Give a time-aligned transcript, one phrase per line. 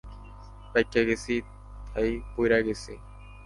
[0.71, 1.35] পাইক্কা গেসি,
[1.93, 2.95] তাই পইরা গেসি।